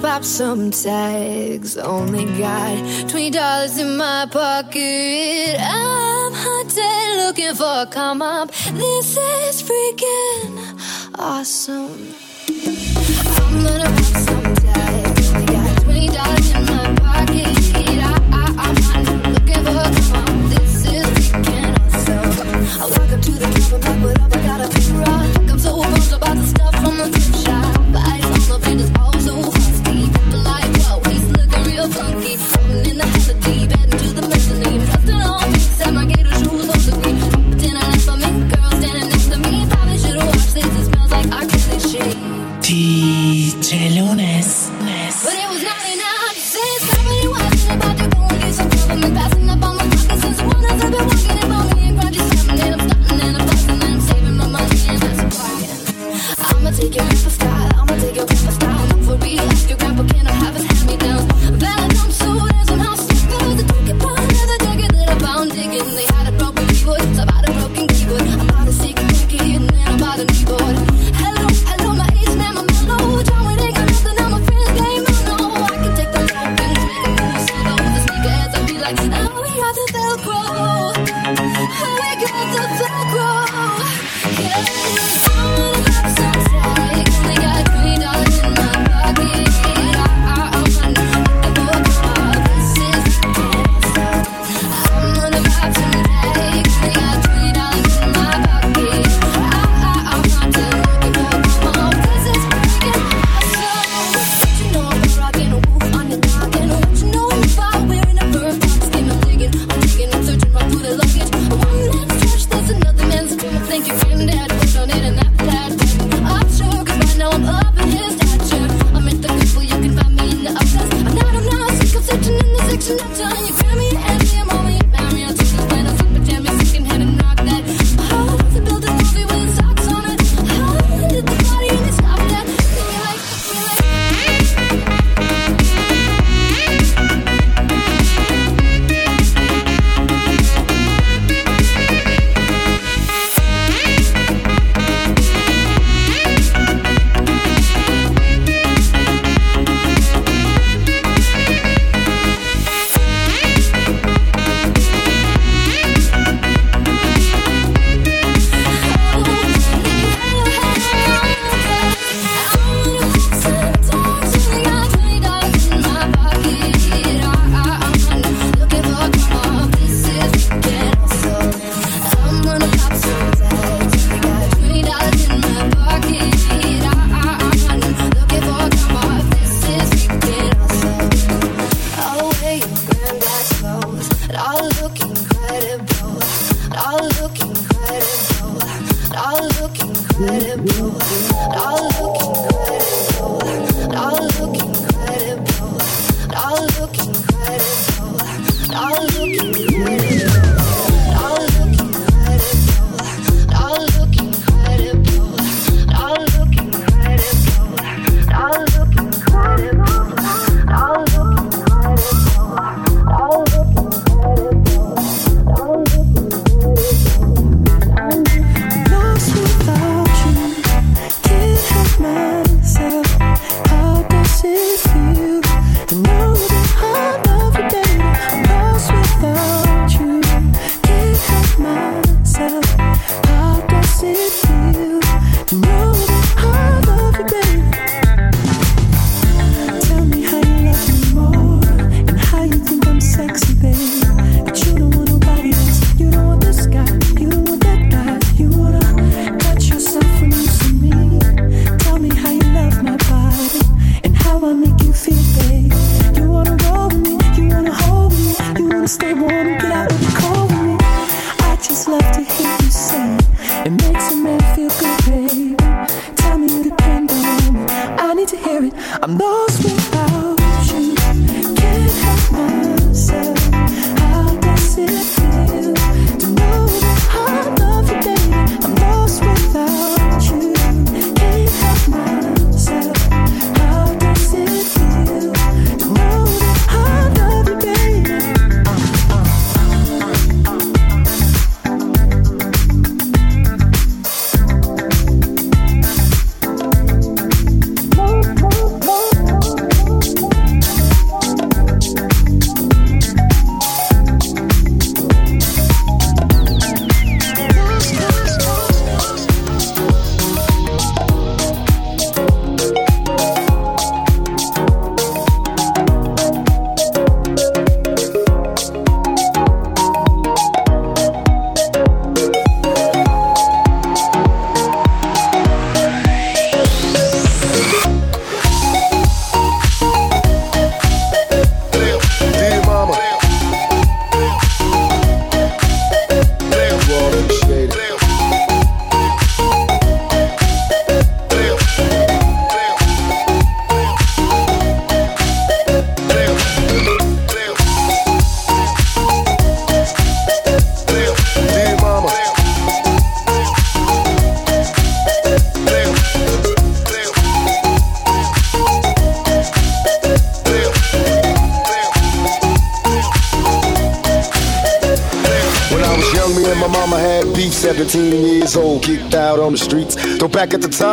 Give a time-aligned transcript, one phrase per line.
[0.00, 1.76] pop some tags.
[1.76, 5.56] Only got twenty dollars in my pocket.
[5.58, 8.50] I'm hunting, looking for a come up.
[8.50, 10.78] This is freaking
[11.18, 12.14] awesome.
[12.48, 15.32] I'm gonna pop some tags.
[15.32, 17.46] Only got twenty dollars in my pocket.
[17.76, 20.50] I, I, I'm hunting, looking for a come up.
[20.50, 22.82] This is freaking awesome.
[22.82, 24.36] I walk up to the club and put up.
[24.36, 25.36] I gotta be rough.
[25.50, 26.77] I'm so pumped about the stuff.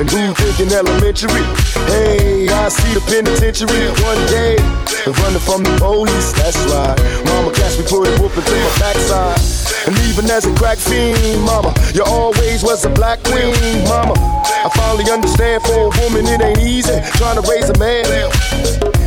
[0.00, 1.44] And who thinking elementary?
[1.84, 4.56] Hey, I see the penitentiary one day.
[5.04, 6.96] And running from the police, that's right.
[7.28, 9.36] Mama catch me put a whooping to my backside.
[9.84, 13.52] And even as a crack fiend, mama, you always was a black queen,
[13.84, 14.16] mama.
[14.48, 18.08] I finally understand for a woman it ain't easy trying to raise a man.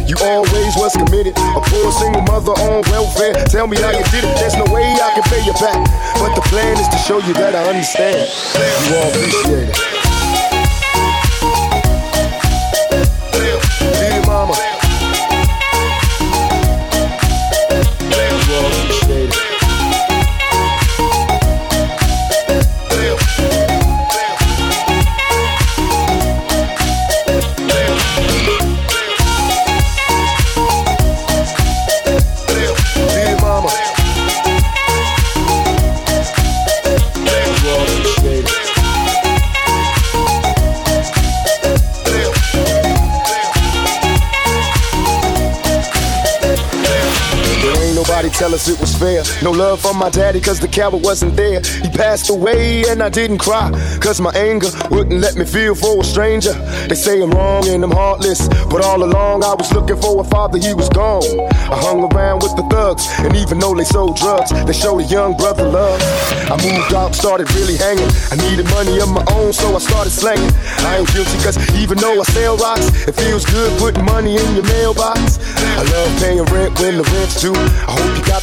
[0.05, 3.33] You always was committed, a poor single mother on welfare.
[3.49, 5.81] Tell me how you did it, there's no way I can pay you back.
[6.21, 8.29] But the plan is to show you that I understand.
[8.85, 10.02] You all appreciate it.
[48.53, 49.23] Nobody it was fair.
[49.43, 51.61] No love for my daddy, cause the coward wasn't there.
[51.61, 56.01] He passed away and I didn't cry, cause my anger wouldn't let me feel for
[56.01, 56.53] a stranger.
[56.87, 60.23] They say I'm wrong and I'm heartless, but all along I was looking for a
[60.23, 61.23] father, he was gone.
[61.49, 65.05] I hung around with the thugs, and even though they sold drugs, they showed a
[65.05, 66.01] young brother love.
[66.49, 68.09] I moved out, started really hanging.
[68.31, 70.53] I needed money of my own, so I started slanging.
[70.85, 74.55] I ain't guilty, cause even though I sell rocks, it feels good putting money in
[74.55, 75.39] your mailbox.
[75.57, 77.53] I love paying rent when the rent's due.
[77.55, 78.42] I hope you got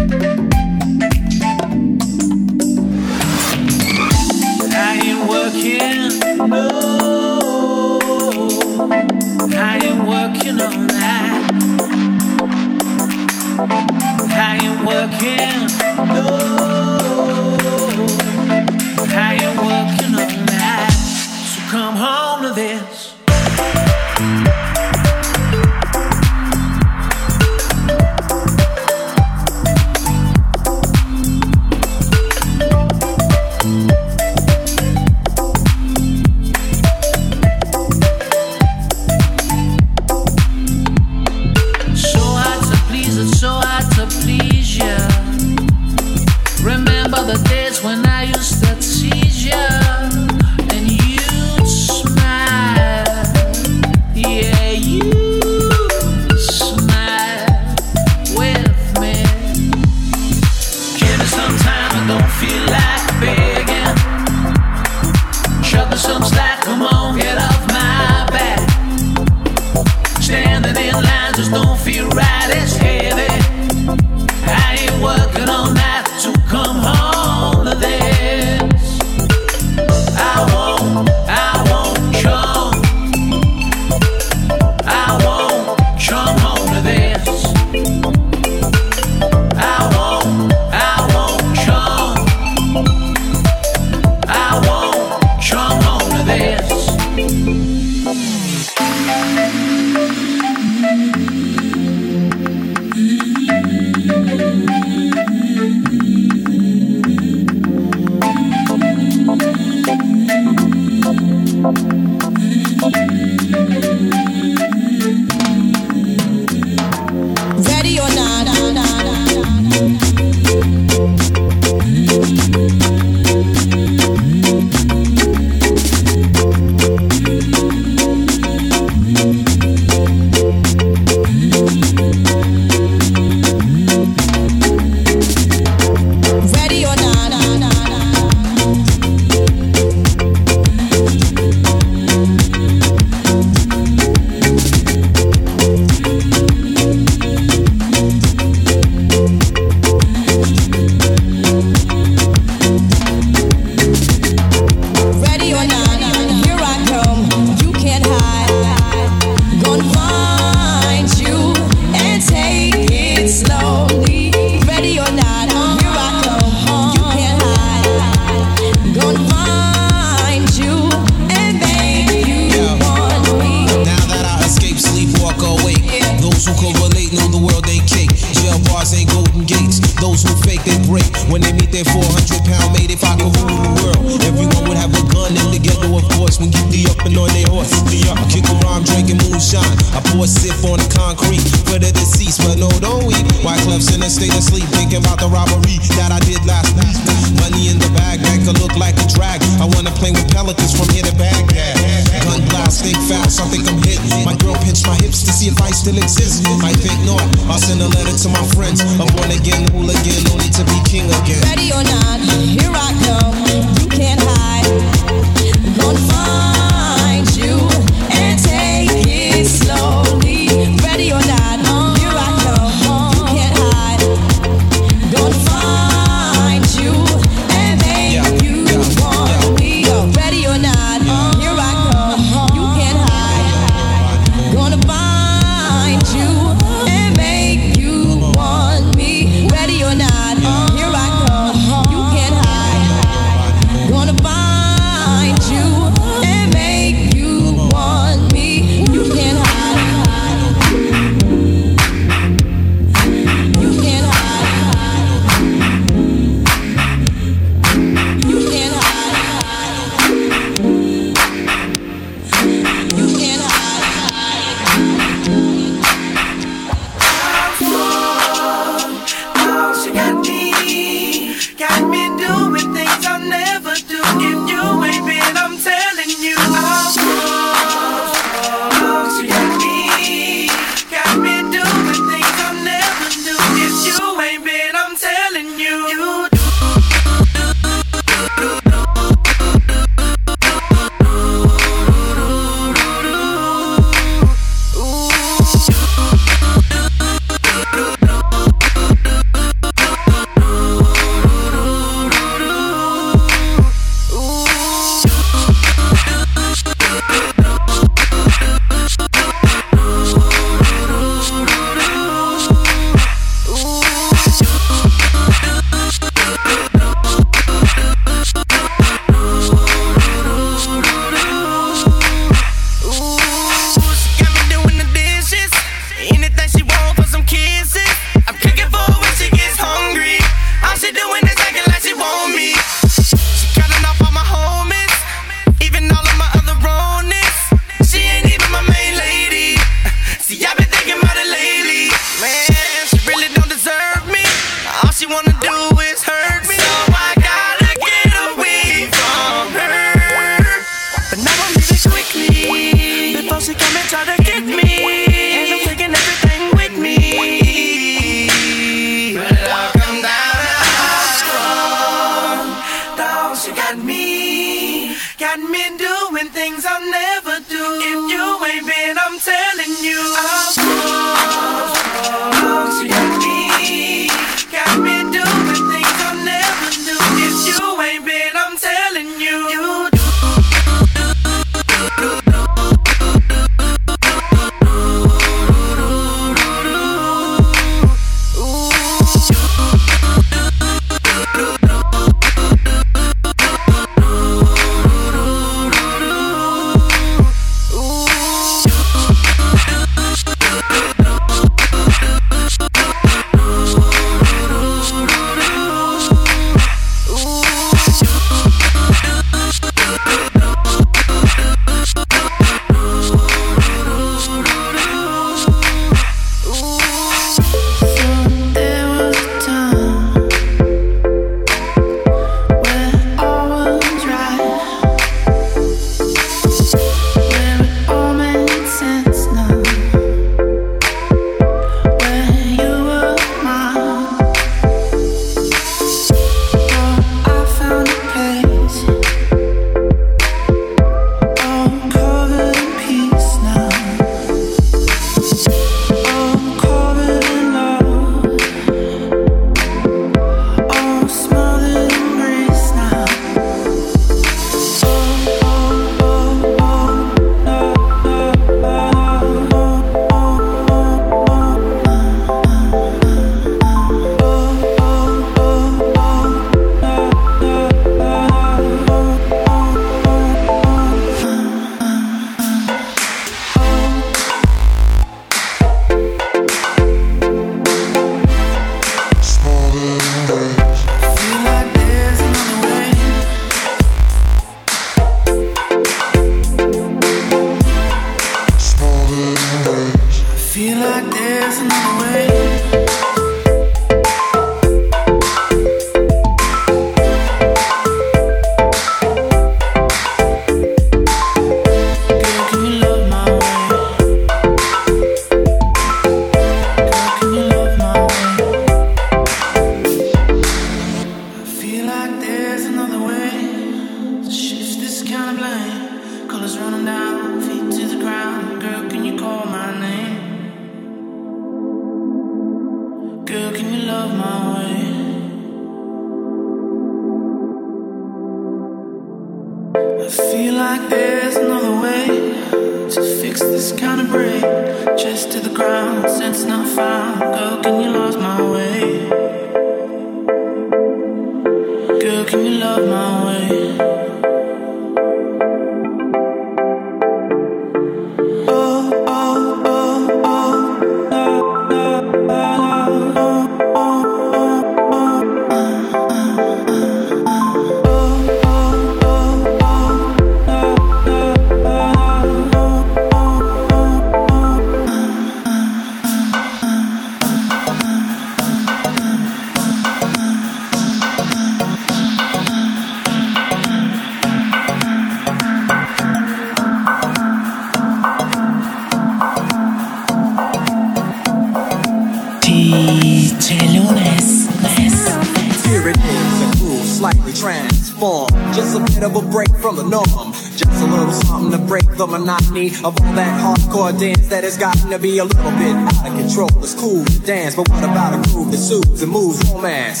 [592.54, 596.06] monotony of all that hardcore dance that has gotten to be a little bit out
[596.06, 596.48] of control.
[596.62, 600.00] It's cool to dance, but what about a groove that soothes and moves romance?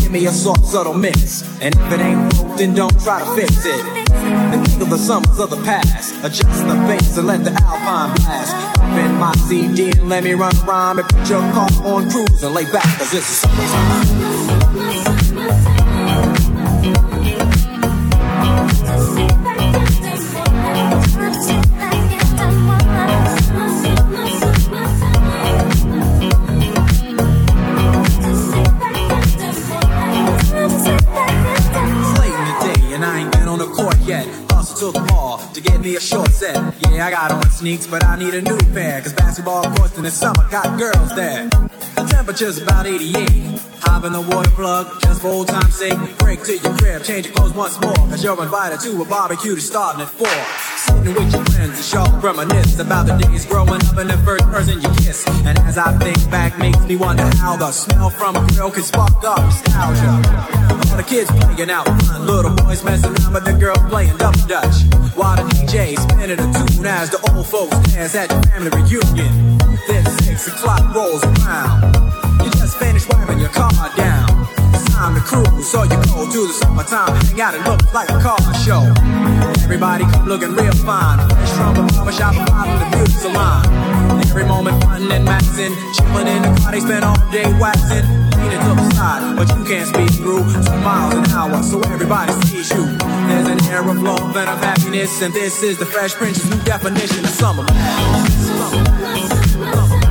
[0.00, 1.42] Give me a soft, subtle mix.
[1.60, 3.84] And if it ain't broke, then don't try to fix it.
[4.12, 6.14] And think of the summers of the past.
[6.24, 8.78] Adjust the bass and let the alpine blast.
[8.78, 12.10] Up in my CD and let me run a rhyme and put your car on
[12.10, 14.01] cruise and lay back, cause it's the summertime.
[37.02, 39.00] I got on sneaks, but I need a new pair.
[39.00, 41.48] Cause basketball courts in the summer got girls there.
[41.48, 43.71] The temperature's about 88.
[43.82, 45.98] Hop in the water plug, just for old time's sake.
[46.18, 47.94] Break to your crib, change your clothes once more.
[48.10, 50.26] Cause you're invited to a barbecue that's starting at 4.
[50.76, 54.44] Sitting with your friends and sharp reminisce about the days growing up and the first
[54.44, 55.26] person you kiss.
[55.46, 58.82] And as I think back, makes me wonder how the smell from a grill can
[58.82, 60.14] spark up nostalgia.
[60.90, 64.46] All the kids playing out front, little boys messing around with the girls playing double
[64.46, 64.86] dutch.
[65.14, 69.58] While the DJ spinning a tune as the old folks dance at the family reunion.
[69.88, 72.11] Then six o'clock rolls around.
[72.82, 74.26] Finished wiping your car down.
[74.74, 78.10] It's time to cruise, so you go to the summertime, hang out and look like
[78.10, 78.82] a car show.
[79.62, 81.22] Everybody come looking real fine.
[81.30, 83.62] Fresh from the barbershop, and from the beauty salon.
[84.26, 88.02] Every moment fun and maxing, chilling in the car, they spend all day waxing.
[88.42, 92.32] Leaning to the side, but you can't speed through two miles an hour, so everybody
[92.50, 92.84] sees you.
[93.30, 96.60] There's an air of love and of happiness, and this is the Fresh Prince's new
[96.64, 97.64] definition of summer.
[99.70, 100.01] Don't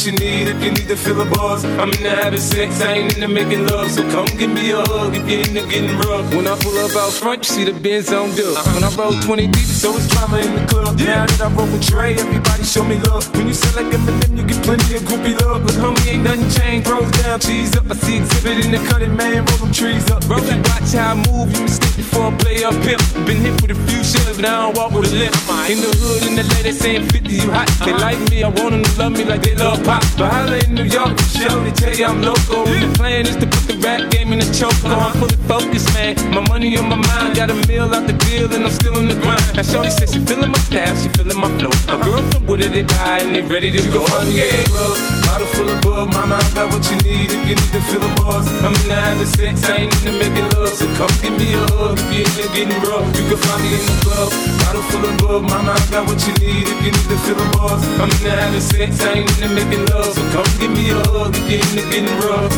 [0.00, 1.64] what you need if you need to fill a buzz.
[1.64, 3.90] I'm into having sex, I ain't into making love.
[3.90, 6.34] So come give me a hug if you're into getting rough.
[6.34, 8.56] When I pull up out front, you see the Benz on dub.
[8.56, 8.74] Uh-huh.
[8.74, 10.98] When I roll 20 deep, so it's drama in the club.
[10.98, 13.24] Now that I roll with Dre, everybody show me love.
[13.34, 15.64] When you sell like Eminem, you get plenty of groupie love.
[15.64, 16.86] But homie, ain't nothing changed.
[16.86, 17.88] Rolls down, cheese up.
[17.90, 19.46] I see exhibit in the cutting, man.
[19.48, 20.20] Roll them trees up.
[20.28, 23.00] Bro, that watch how I move, you mistake before I play up pimp.
[23.24, 25.32] Been hit with a few shells, but I don't walk with a limp.
[25.72, 27.72] In the hood, in the lady saying 50, you hot.
[27.80, 28.04] They uh-huh.
[28.04, 30.04] like me, I want them to love me like they love pop.
[30.20, 32.68] But holla in New York, show they tell you I'm local.
[32.68, 34.76] The plan is to put the rap game in the choke.
[34.84, 36.20] I'm fully focused, man.
[36.36, 39.08] My money on my mind, got a meal out the deal, and I'm still in
[39.08, 39.40] the grind.
[39.56, 41.70] Now, Shorty says she feeling my style, she feeling my flow.
[41.94, 44.02] A girl from Wooded, they die, and they ready to go.
[44.18, 46.10] I'm yeah, club, bottle full of bug.
[46.10, 48.50] Mama, I got what you need if you need to fill a buzz.
[48.66, 50.74] I'm in the having sex, I ain't into making love.
[50.74, 53.06] So come give me a hug if you're into getting rough.
[53.14, 55.42] You can find me in the club, bottle full of bug.
[55.46, 57.78] Mama, I got what you need if you need to fill a buzz.
[58.02, 60.10] I'm in the having sex, I ain't into making love.
[60.18, 62.50] So come give me a hug if you're into getting rough.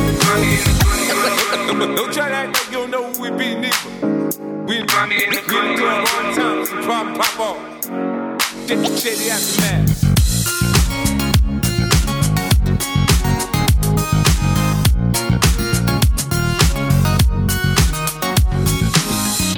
[1.93, 2.62] Don't try to
[5.09, 7.89] We in, we the club all the time, so pop, pop off.
[8.69, 10.03] The shady aftermath.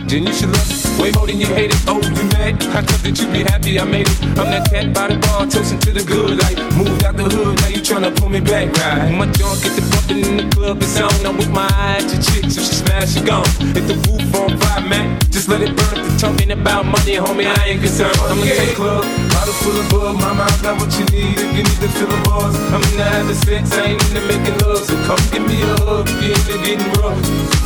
[0.09, 1.85] Then you should love way more than you hate it.
[1.89, 2.63] Oh, you mad?
[2.63, 4.23] I thought that you be happy I made it.
[4.39, 6.57] I'm that cat by the bar, toasting to the good life.
[6.79, 9.13] Moved out the hood, now you tryna pull me back, right?
[9.13, 11.27] My joint get the bumping in the club, it's on.
[11.27, 13.45] I'm with my eyes to chicks, if she smash, she gone.
[13.75, 15.14] Hit the roof on fire, man.
[15.35, 15.99] Just let it burn.
[15.99, 18.15] If you're talking about money, homie, I ain't concerned.
[18.31, 19.03] I'ma take club,
[19.35, 20.15] bottle full of bug.
[20.23, 22.55] Mama, I got what you need if you need to fill the bars.
[22.71, 24.87] I'm in the having sex, I ain't into making love.
[24.87, 27.19] So come give me a hug if you're into getting rough.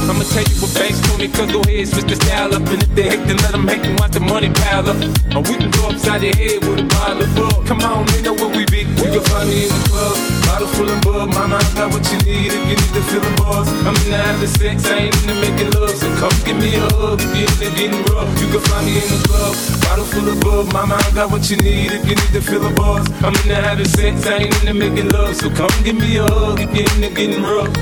[0.08, 2.64] I'ma tell you what Banks told me, cause go ahead, switch the style up.
[2.72, 4.96] And if they hate, then let them hate, then watch the money pile up.
[5.36, 7.68] Or we can go upside the head with a bottle of bug.
[7.68, 8.88] Come on, they know where we be.
[8.88, 10.16] You can find me in the club,
[10.48, 11.36] bottle full of bug.
[11.36, 13.68] Mama, I got what you need if you need to fill the bars.
[13.84, 15.92] I'm in the having sex, I ain't into making love.
[15.92, 18.28] So come give me a hug if you're into getting rough.
[18.40, 20.72] You can find me in the club, bottle full of bug.
[20.72, 23.06] Mama, I got what you need if you need to fill the bars.
[23.22, 25.36] I'm in the having sex, I ain't into making love.
[25.36, 27.72] So come give me a hug if you're into getting rough.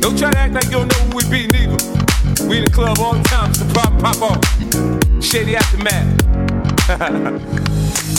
[0.00, 1.78] Don't try to act like you don't know who we be, neither.
[2.48, 4.42] We in the club all the time, so pop, pop off.
[5.22, 6.18] Shady aftermath.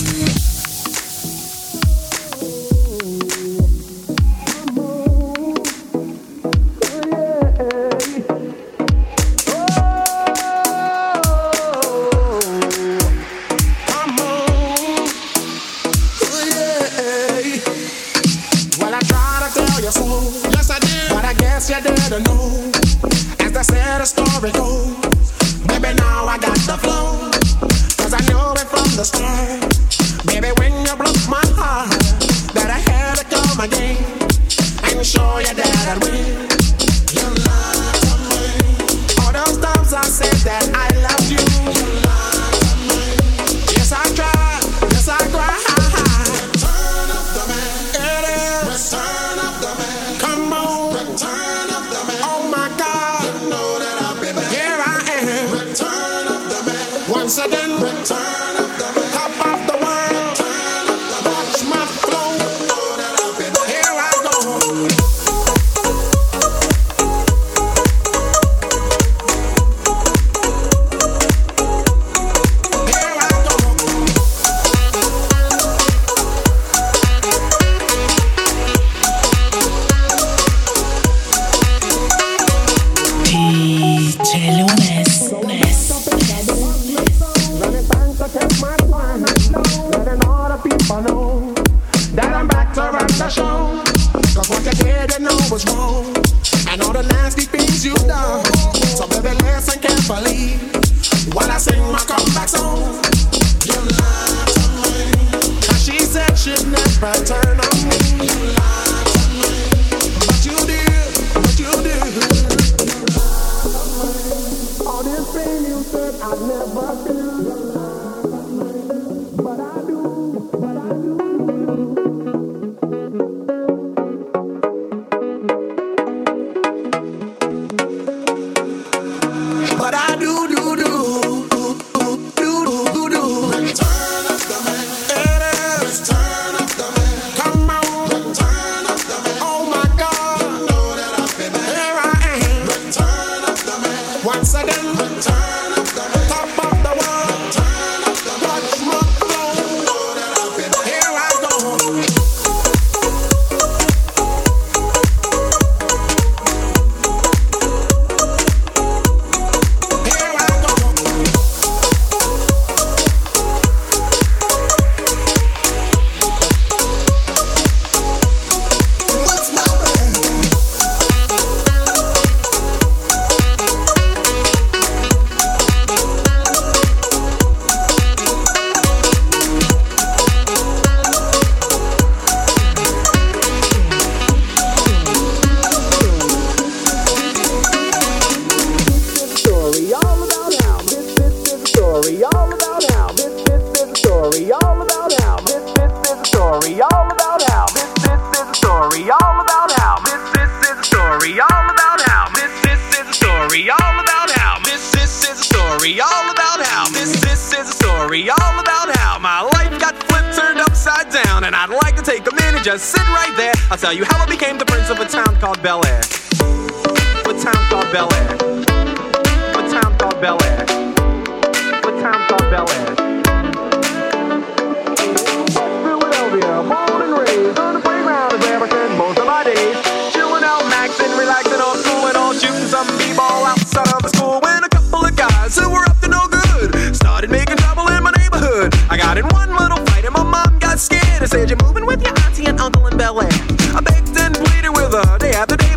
[95.66, 96.21] was wrong.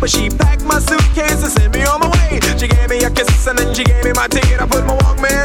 [0.05, 2.39] But she packed my suitcase and sent me on my way.
[2.59, 4.61] She gave me a kiss and then she gave me my ticket.
[4.61, 5.44] I put my Walkman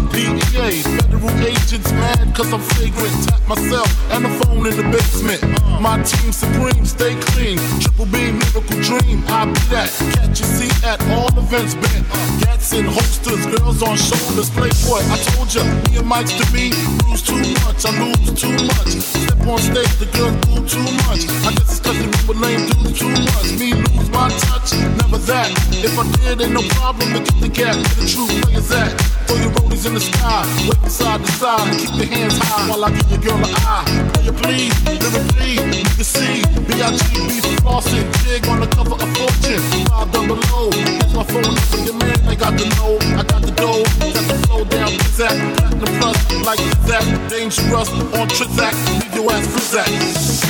[1.71, 3.15] agent's mad cause I'm flagrant.
[3.27, 5.41] Tap myself and the phone in the basement.
[5.79, 7.57] My team supreme, stay clean.
[7.79, 9.23] Triple B, miracle dream.
[9.27, 9.89] I be that.
[10.15, 12.05] Catch a seat at all events bent.
[12.43, 14.49] Gats in holsters, girls on shoulders.
[14.51, 16.71] Playboy, I told ya, me and Mike's to be.
[17.07, 18.91] Lose too much, I lose too much.
[18.99, 21.23] Step on stage, the girls do too much.
[21.47, 23.47] I guess it's cause the people lame do too much.
[23.59, 25.49] Me lose my touch, never that.
[25.71, 27.75] If I did, ain't no problem to get the gap.
[27.95, 28.91] The true players at.
[29.31, 32.85] Throw your rollies in the sky, wait side to side, keep your hands high while
[32.85, 33.85] I give your girl an eye.
[34.13, 37.33] Player please, lyrically, you can see B.I.G.B.
[37.61, 39.61] flossing, jig on the cover of Fortune.
[39.87, 43.41] Five double O, here's my phone number, your man, I got the know, I got
[43.41, 43.83] the dough,
[44.13, 49.47] got the flow down, pizzazz, platinum plus, like that, dangerous on Trizak, leave your ass
[49.47, 50.41] frizzak.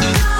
[0.00, 0.39] DJ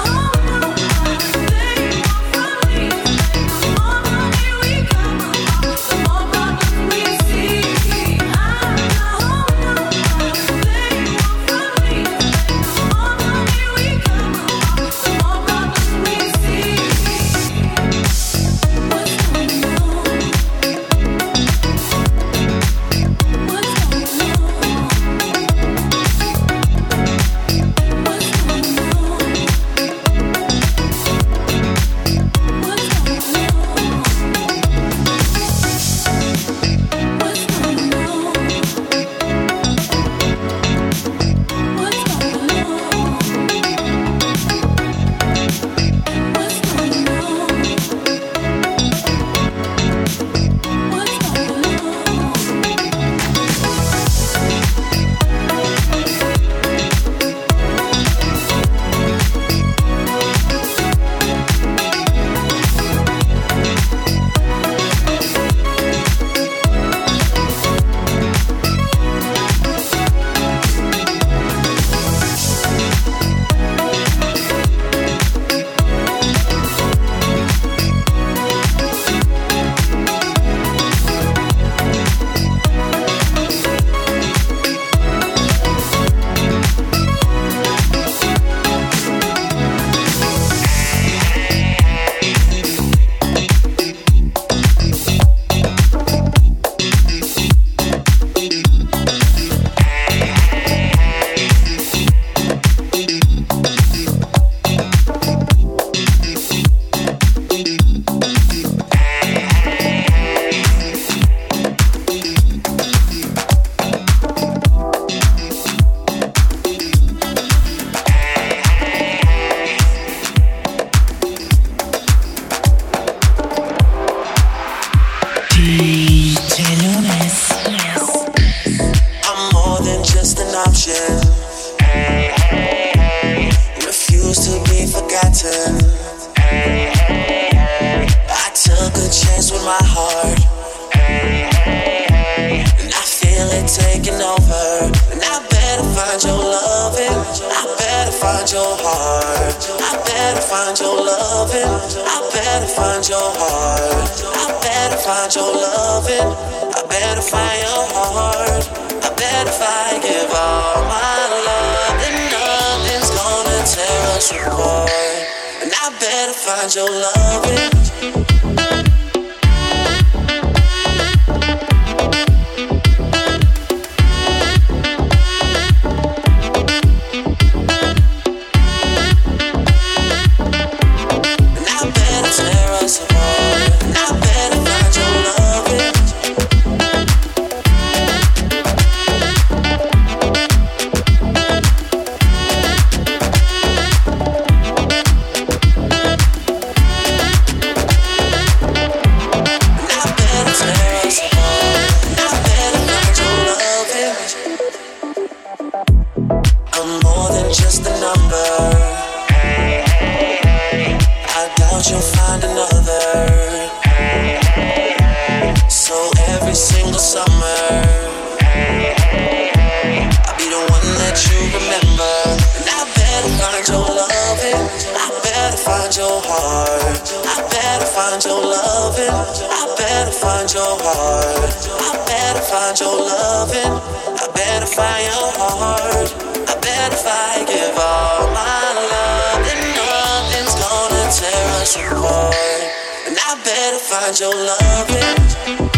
[244.47, 245.70] find your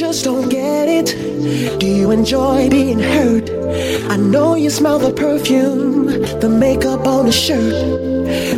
[0.00, 1.78] just don't get it.
[1.78, 3.50] Do you enjoy being hurt?
[4.10, 6.06] I know you smell the perfume,
[6.40, 7.74] the makeup on the shirt.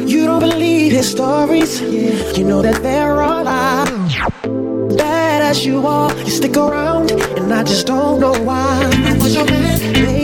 [0.09, 1.81] You don't believe his stories.
[1.81, 2.31] Yeah.
[2.37, 4.15] You know that they're all lies.
[4.97, 8.79] Bad as you are, you stick around, and I just don't know why.
[9.27, 10.22] Your baby.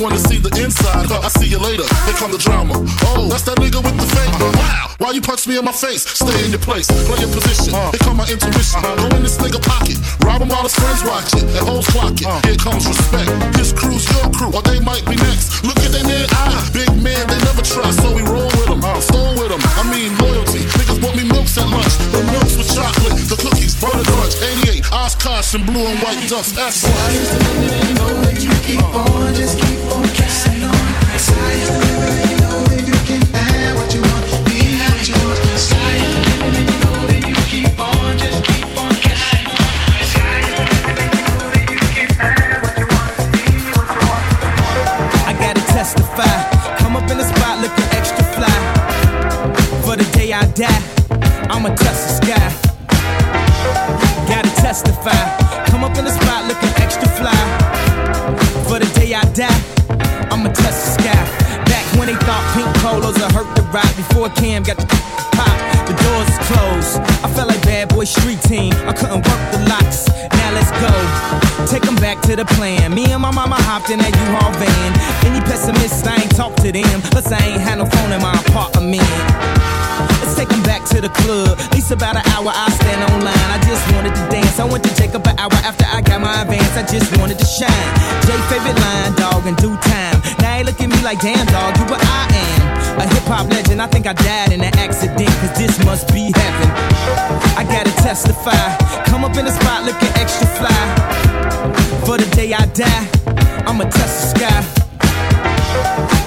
[0.00, 1.06] wanna see the inside.
[1.12, 1.84] Huh, I see you later.
[2.08, 2.72] Here come the drama.
[3.12, 4.32] Oh, that's that nigga with the fake.
[4.32, 4.56] Uh-huh.
[4.56, 6.08] Wow, why you punch me in my face?
[6.08, 7.76] Stay in your place, play your position.
[7.76, 7.92] Uh-huh.
[7.92, 8.80] Here come my intuition.
[8.80, 8.96] Uh-huh.
[8.96, 11.44] Go in this nigga pocket, rob him while his friends watch it.
[11.44, 12.28] and hoes clock it.
[12.48, 13.28] Here comes respect.
[13.52, 15.60] This crew's your crew, or they might be next.
[15.68, 18.00] Look at their man eye, big man they never trust.
[18.00, 18.16] So
[25.54, 26.54] and blue and white dust.
[26.54, 26.90] That's why.
[26.90, 32.29] Science delivering, know that you keep on, just keep on carrying on.
[64.20, 64.84] Four cam got the
[65.32, 65.56] pop.
[65.88, 67.00] The doors closed.
[67.24, 68.68] I felt like bad boy street team.
[68.84, 70.12] I couldn't work the locks.
[70.12, 70.92] Now let's go.
[71.64, 72.92] Take them back to the plan.
[72.92, 74.92] Me and my mama hopped in that U-Haul van.
[75.24, 77.00] Any pessimists, I ain't talk to them.
[77.08, 79.08] Plus, I ain't had no phone in my apartment.
[80.20, 81.56] Let's take them back to the club.
[81.56, 83.48] At least about an hour, I stand online.
[83.48, 84.60] I just wanted to dance.
[84.60, 86.76] I went to take up an hour after I got my advance.
[86.76, 87.88] I just wanted to shine.
[88.28, 90.20] Jay favorite line, dog, in due time.
[90.44, 92.00] Now they look at me like, damn, dog, you were
[93.80, 96.68] I think I died in an accident, cause this must be heaven.
[97.56, 98.76] I gotta testify.
[99.06, 100.80] Come up in the spot looking extra fly.
[102.04, 103.08] For the day I die,
[103.66, 104.60] I'ma test the sky.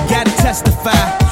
[0.10, 1.23] Gotta testify.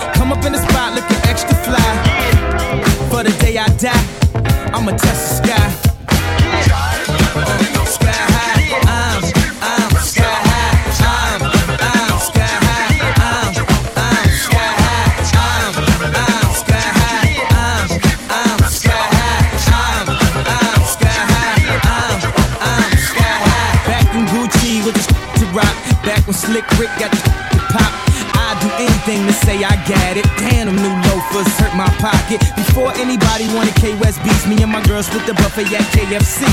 [26.80, 27.94] Got the pop.
[28.34, 30.26] I'd do anything to say I got it.
[30.38, 32.42] Damn, them new loafers hurt my pocket.
[32.56, 36.46] Before anybody wanted K West beats, me and my girls split the buffet at KFC.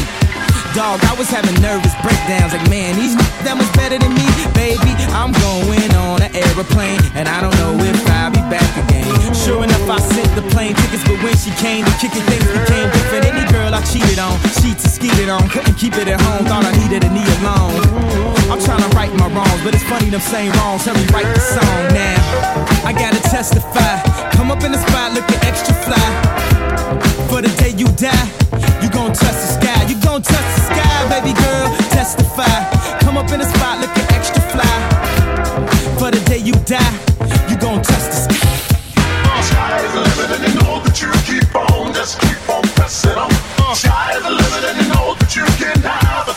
[0.74, 2.52] Dog, I was having nervous breakdowns.
[2.52, 4.92] Like, man, these that much better than me, baby.
[5.16, 8.87] I'm going on an aeroplane, and I don't know if I'll be back again.
[9.48, 12.44] Sure enough, I sent the plane tickets, but when she came to kick it, things
[12.52, 13.24] became different.
[13.32, 16.44] Any girl I cheated on, and skeeted on, couldn't keep it at home.
[16.44, 17.80] Thought I needed a knee alone.
[18.52, 20.84] I'm trying to right my wrongs, but it's funny them same wrongs.
[20.84, 22.20] Help me write the song now.
[22.84, 24.04] I gotta testify.
[24.36, 25.96] Come up in the spot looking extra fly.
[27.32, 28.28] For the day you die,
[28.84, 29.80] you gon' touch the sky.
[29.88, 31.72] You gon' touch the sky, baby girl.
[31.88, 32.52] Testify.
[33.00, 34.76] Come up in the spot looking extra fly.
[35.96, 36.92] For the day you die,
[37.48, 38.37] you gon' touch the sky.
[43.74, 46.34] Sky is the limit and you know that you can have a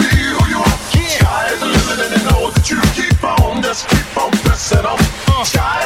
[0.00, 1.18] feel you won't uh.
[1.18, 4.96] Shy the live and you know that you keep on, just keep on pressing on.
[5.28, 5.44] Uh.
[5.44, 5.79] Sky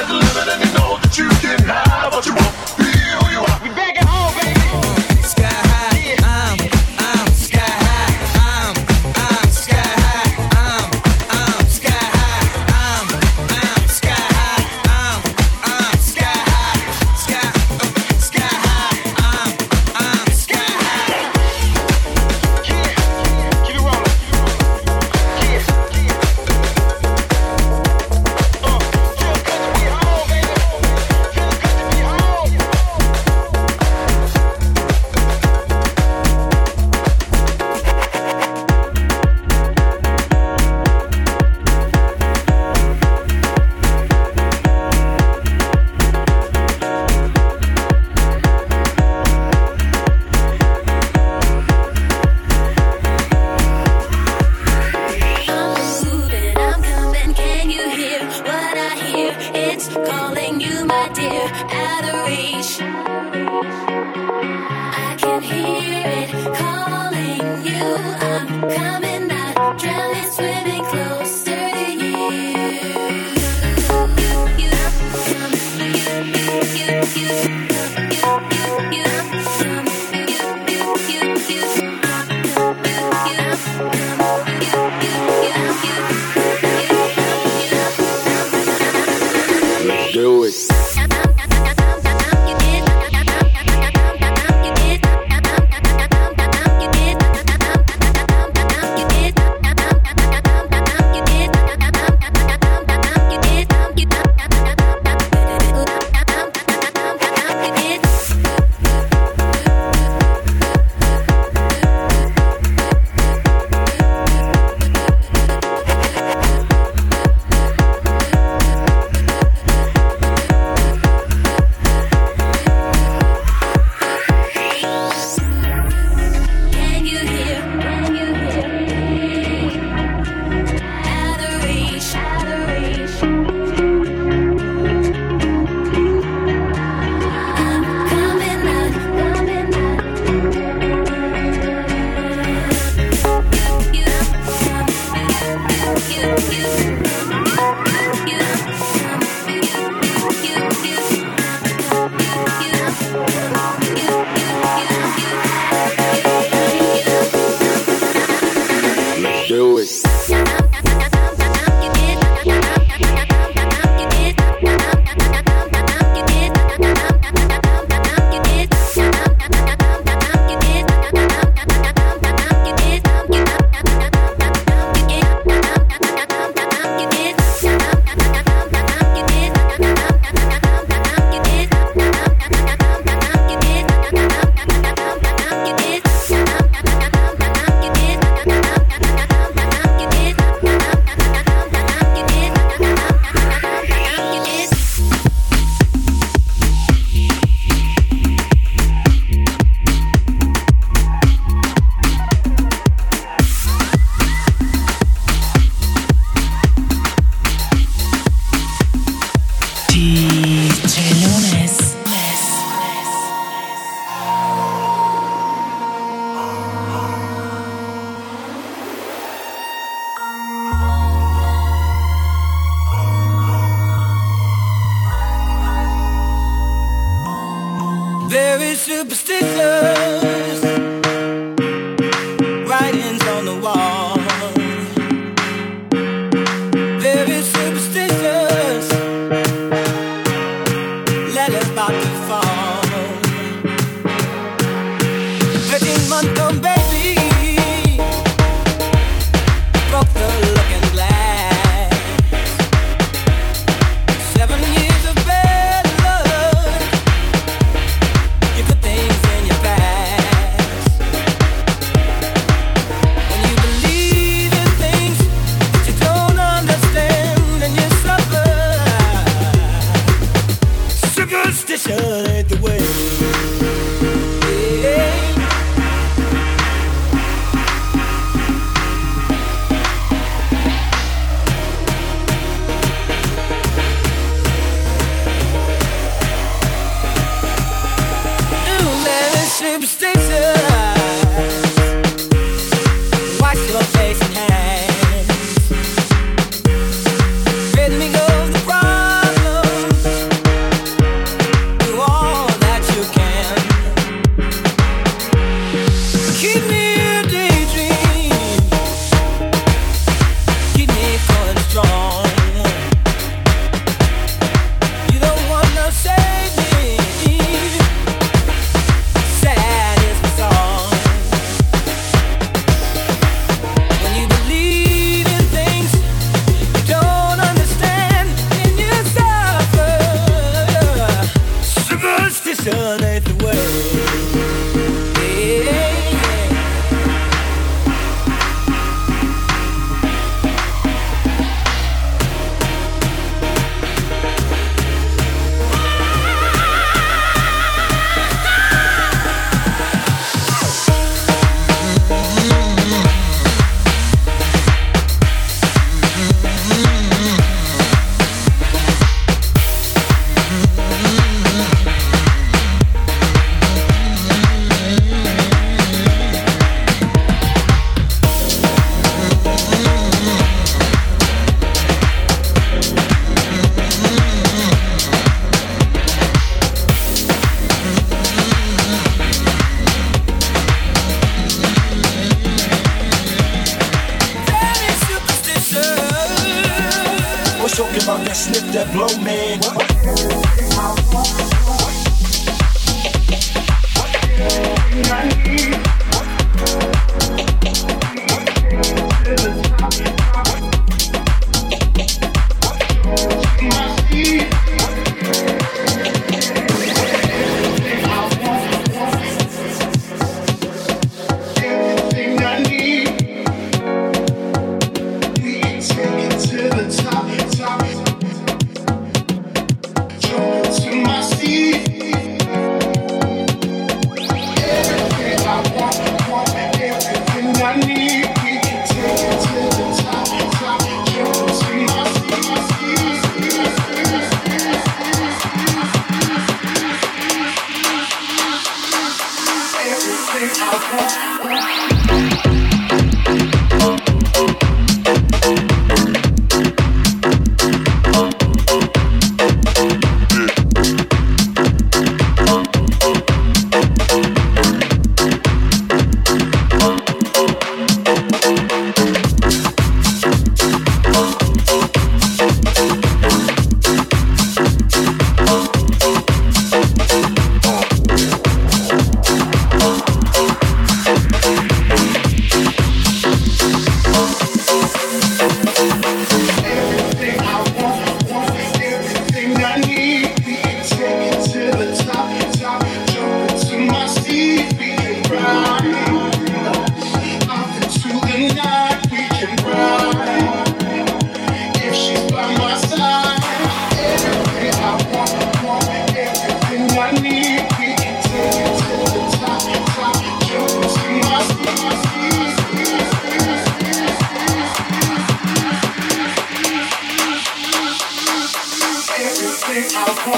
[65.54, 67.84] hear it calling you.
[68.30, 68.93] I'm coming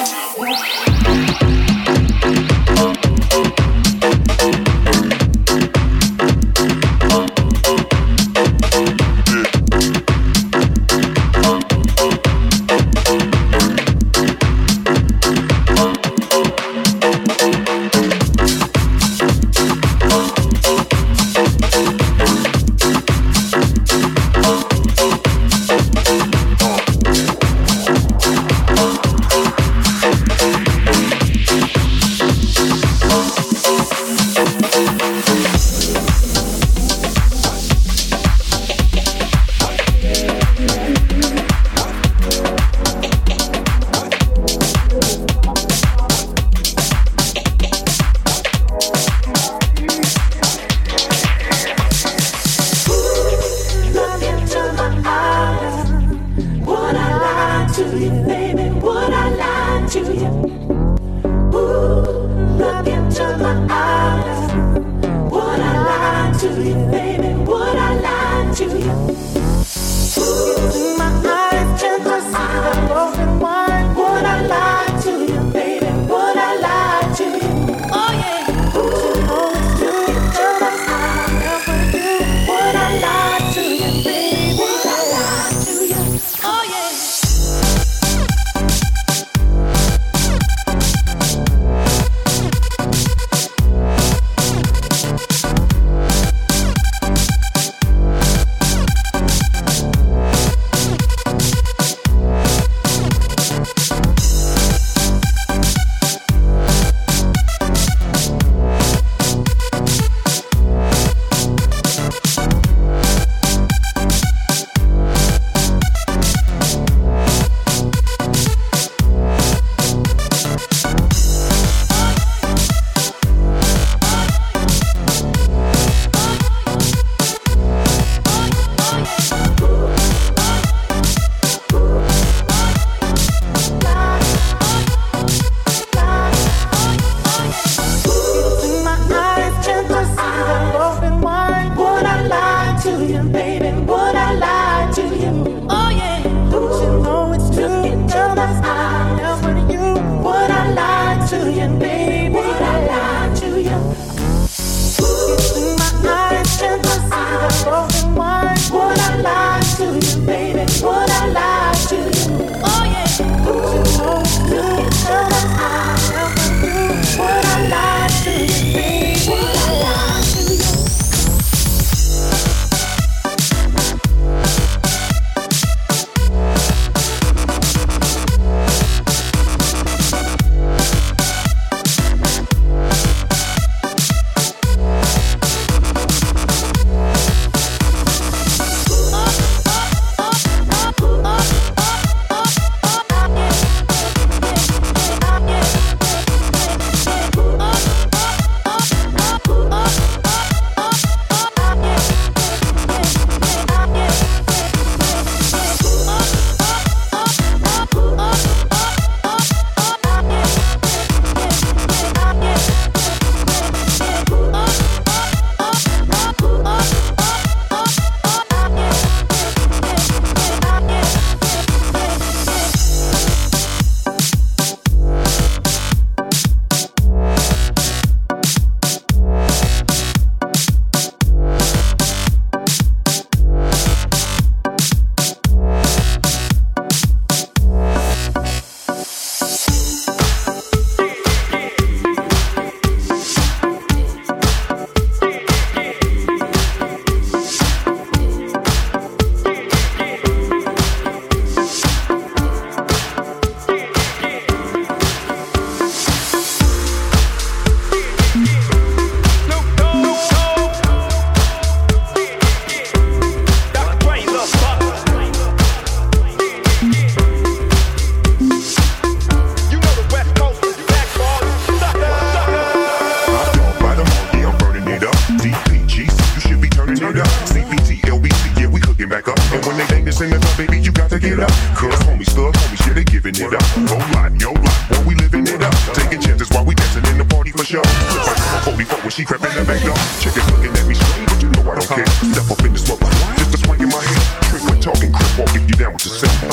[0.08, 1.45] Ooh.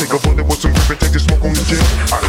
[0.03, 2.22] Take a bullet with some grip and take the smoke on the jet.